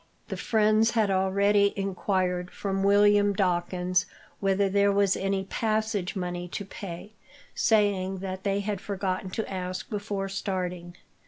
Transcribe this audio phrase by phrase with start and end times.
[0.29, 4.07] The friends had already enquired, from William Dawkins,
[4.39, 7.11] whether there was any passage money to pay,
[7.53, 10.97] saying that they had forgotten to ask before starting.